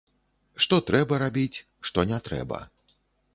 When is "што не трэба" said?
1.91-2.65